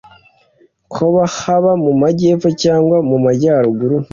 [0.93, 1.05] Ko
[1.39, 3.97] haba mu majyepfo cyangwa mu majyaruguru